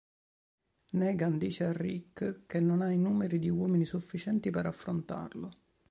[0.99, 5.51] Negan dice a Rick che non ha numeri di uomini sufficienti per affrontarlo.